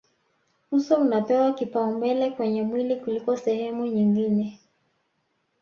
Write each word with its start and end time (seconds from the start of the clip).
uso 0.71 0.95
unapewa 0.97 1.53
kipaumbele 1.53 2.31
kwenye 2.31 2.61
mwili 2.63 2.95
kuliko 2.95 3.37
sehemu 3.37 3.85
nyingine 3.85 4.59